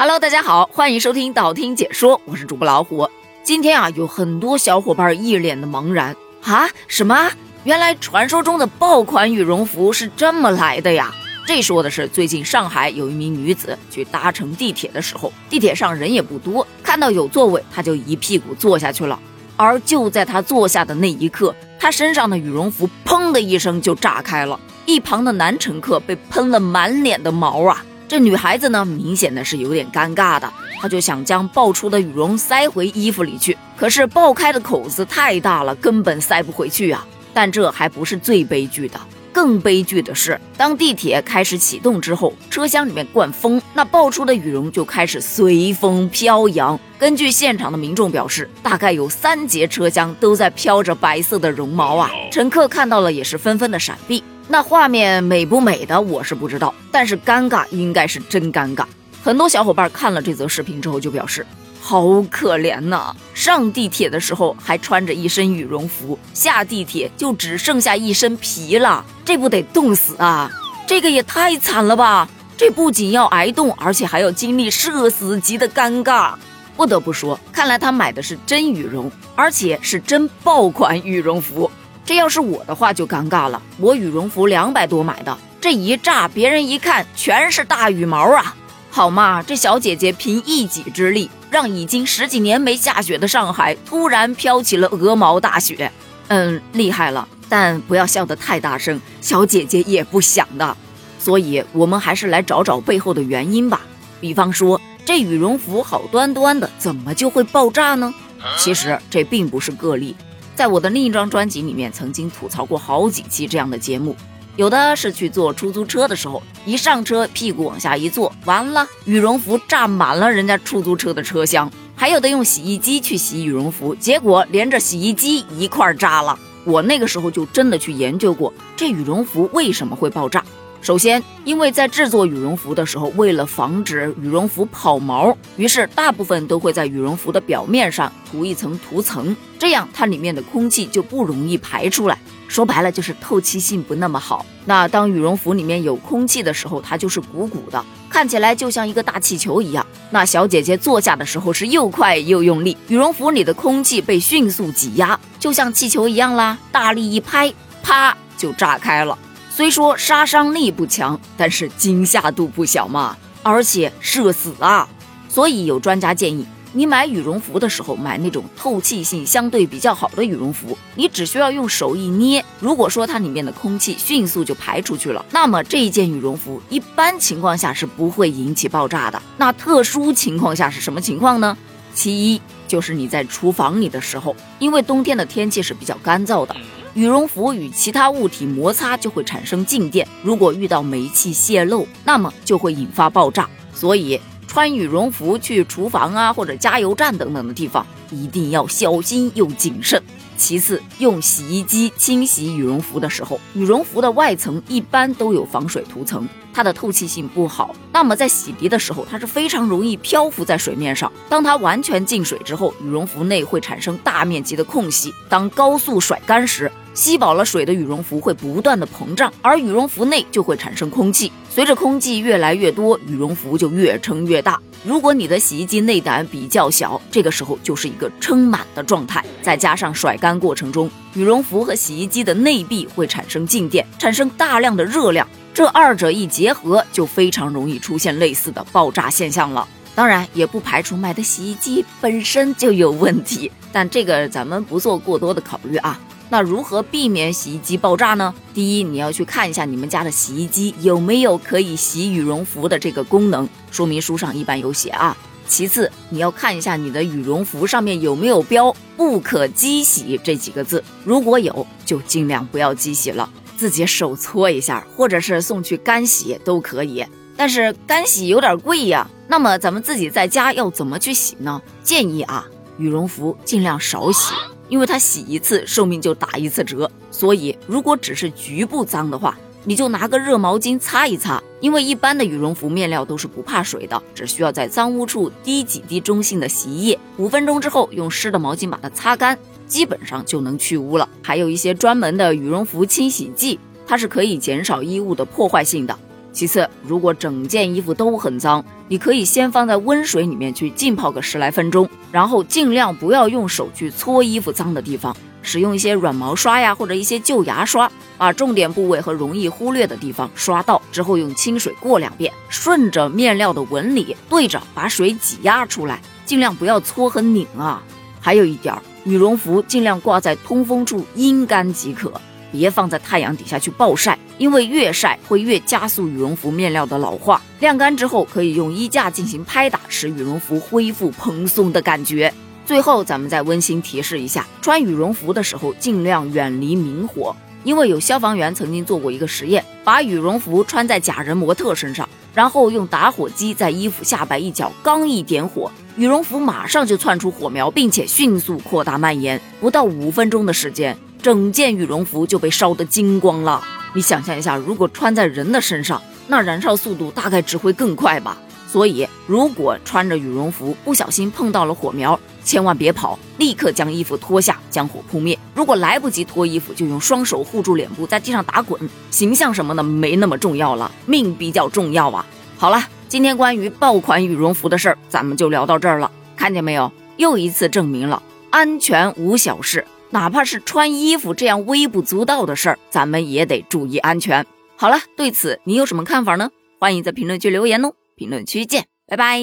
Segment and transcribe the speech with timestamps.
[0.00, 3.10] Hello，大家好，欢迎收听道听解说，我是主播老虎。
[3.42, 7.28] 今天啊，有很多小伙伴一脸的茫然啊，什么？
[7.64, 11.12] 原来传说中的爆款羽绒服是这么来的呀？
[11.48, 19.18] 这说的是最近上海有一名女子去搭乘地铁的时候，地铁上人也不多，看到有座位，她就一屁股坐下去了。
[19.56, 27.84] 而就在她坐下的那一刻，她身上的羽绒服砰的一声就炸开了，一旁的男乘客被喷了满脸的毛啊！
[28.08, 37.06] 这女孩子呢，明显的是有点尴尬的，她就想将爆出的羽绒塞回衣服里去，可是爆开的口子太大了，根本塞不回去啊！
[37.34, 38.98] 但这还不是最悲剧的。
[39.30, 46.80] 更悲剧的是，当地铁开始启动之后，车厢里面灌风，那爆出的羽绒就开始随风飘扬。
[46.98, 52.10] 根据现场的民众表示，大概有三节车厢都在飘着白色的绒毛啊！
[52.32, 54.24] 乘客看到了也是纷纷的闪避。
[54.50, 58.84] 那画面美不美的我是不知道，但是尴尬应该是真尴尬。
[59.22, 61.46] 很多小伙伴看了这则视频之后就表示。
[61.80, 63.14] 好可怜呐！
[63.32, 70.50] 上地铁的时候还穿着一身羽绒服，下地铁就只剩下一身皮了，这不得冻死啊！
[70.86, 72.28] 这个也太惨了吧！
[72.58, 76.34] 这不仅要挨冻，而且还要经历社死级的尴尬。
[76.76, 81.70] 不得不说，看来他买的是真羽绒，而且是真爆款羽绒服。
[82.08, 88.56] 这要是我的话就尴尬了，我羽绒服两百多买的，这一炸，别人一看全是大羽毛啊！
[88.90, 91.28] 好嘛，这小姐姐凭一己之力。
[91.50, 95.92] 让已经十几年没下雪的上海突然飘起了鹅毛大雪，
[96.28, 100.74] 嗯，厉害了，但不要笑得太大声，小姐姐也不想的。
[101.18, 103.82] 所以，我们还是来找找背后的原因吧。
[104.18, 108.14] 比方说，这羽绒服好端端的，怎么就会爆炸呢？
[108.56, 110.16] 其实这并不是个例，
[110.58, 114.16] 在我的另一张专辑里面，曾经吐槽过好几期这样的节目。
[114.56, 121.70] 有的是去坐出租车的时候，一上车屁股往下一坐，完了羽绒服炸满了人家出租车的车厢。
[121.94, 126.36] 还有的用洗衣机去洗羽绒服，结果连着洗衣机一块炸了。
[126.64, 130.44] 我那个时候就真的去研究过，这羽绒服为什么会爆炸。
[130.88, 142.18] 首先，因为在制作羽绒服的时候，为了防止羽绒服跑毛，于是大部分都会在羽绒服的表面上涂一层涂层，这样它里面的空气就不容易排出来。
[142.48, 144.46] 说白了就是透气性不那么好。
[144.64, 149.86] 那当羽绒服里面有空气的时候，它就是鼓鼓的，看起来就像一个大气球一样。
[150.08, 156.56] 那小姐姐坐下的时候是又快又用力，羽绒服里的空气被迅速挤压，就像气球一样啦。
[156.72, 159.18] 大力一拍，啪就炸开了。
[159.58, 164.88] 虽说杀伤力不强，但是惊吓度不小嘛，而且社死啊。
[165.28, 166.46] 所以有专家建议。
[166.72, 179.20] 你买羽绒服的时候，买那种透气性相对比较好的羽绒服，你只需要用手一捏，如果说它里面的空气迅速就排出去了，那么这一件羽绒服一般情况下是不会引起爆炸的。
[179.38, 181.58] 那特殊情况下是什么情况呢？
[181.92, 186.54] 其一就是你在厨房里的时候，因为冬天的天气是比较干燥的，
[186.94, 193.48] 羽绒服与其他物体摩擦就会产生静电，如果遇到煤气泄漏，那么就会引发爆炸。
[193.72, 194.20] 所以。
[194.50, 200.02] 穿羽绒服去厨房啊，或者加油站等等的地方，一定要小心又谨慎。
[200.38, 211.12] 其次，用洗衣机清洗羽绒服的时候，羽绒服的外层一般都有防水涂层，它的透气性不好，那么在洗涤的时候，它是非常容易漂浮在水面上。
[211.28, 216.70] 当它完全进水之后，羽绒服内会产生大面积的空隙，当高速甩干时。
[216.98, 221.30] 吸饱了水的羽绒服会不断的膨胀，而羽绒服内就会产生空气。
[221.48, 224.60] 随着空气越来越多，羽绒服就越撑越大。
[224.82, 229.24] 如果你的洗衣机内胆比较小，这个时候就是一个撑满的状态。
[229.40, 239.68] 再加上甩干过程中，羽绒服和洗衣机的内壁会产生静电，产生大量的热量，这二者一结合，就非常容易出现类似的爆炸现象了。
[239.94, 245.96] 当然，也不排除买的洗衣机本身就有问题，但这个咱们不做过多的考虑啊。
[246.30, 248.34] 那如何避免洗衣机爆炸呢？
[248.52, 255.16] 第一，你要去看一下你们家的洗衣机有没有可以洗羽绒服的这个功能，说明书上一般有写啊。
[255.46, 267.02] 其次，你要看一下你的羽绒服上面有没有标“不可机洗”这几个字，如果有，就尽量不要机洗了，自己手搓一下，或者是送去干洗都可以。
[267.34, 271.62] 但是干洗有点贵呀，那么咱们自己在家要怎么去洗呢？
[271.82, 272.44] 建议啊，
[272.76, 274.34] 羽绒服尽量少洗。
[274.68, 281.42] 因为它洗一次寿命就打一次折，所以如果只是局部脏的话，你就拿个热毛巾擦一擦。
[281.60, 289.36] 因为一般的羽绒服面料都是不怕水的，只需要在脏污处滴几滴中性的洗衣液，五分钟之后用湿的毛巾把它擦干，
[289.66, 291.08] 基本上就能去污了。
[291.20, 295.98] 还有一些专门的羽绒服清洗剂，它是可以减少衣物的破坏性的。
[296.38, 317.82] 其次，如果整件衣服都很脏，你可以先放在温水里面去浸泡个十来分钟，然后尽量不要用手去搓衣服脏的地方，使用一些软毛刷呀或者一些旧牙刷，把重点部位和容易忽略的地方刷到之后，用清水过两遍，顺着面料的纹理对着把水挤压出来，尽量不要搓和拧啊。
[318.20, 322.12] 还有一点，羽绒服尽量挂在通风处阴干即可。
[322.50, 327.40] 别放在太阳底下去暴晒，因为越晒会越加速羽绒服面料的老化。
[327.60, 332.32] 晾干之后，可以用衣架进行拍打，使羽绒服恢复蓬松的感觉。
[332.64, 337.34] 最后，咱们再温馨提示一下：穿羽绒服的时候尽量远离明火，
[337.64, 350.96] 因为有消防员曾经做过一个实验，把羽绒服穿在假人模特身上，然后用打火机在衣服下摆一角，刚一点火，羽绒服马上就窜出火苗，并且迅速扩大蔓延，不到五分钟的时间。
[351.20, 353.62] 整件羽绒服就被烧得精光了。
[353.94, 358.38] 你想象一下，如果穿在人的身上，那燃烧速度大概只会更快吧。
[358.66, 365.38] 所以，如果穿着羽绒服不小心碰到了火苗，千万别跑，立刻将衣服脱下，将火扑灭。
[365.54, 368.78] 如果来不及脱衣服，就用双手护住脸部，在地上打滚。
[369.10, 372.26] 形象什么的没那么重要了，命比较重要啊。
[372.58, 376.10] 好了，今天关于爆款羽绒服的事儿，咱们就聊到这儿了。
[376.36, 376.92] 看见没有？
[377.16, 379.86] 又一次证明了安全无小事。
[380.10, 384.46] 哪怕是穿衣服这样微不足道的事儿，咱们也得注意安全。
[384.76, 386.50] 好了，对此你有什么看法呢？
[386.78, 387.92] 欢迎在评论区留言哦。
[388.16, 389.38] 评论区见，拜拜。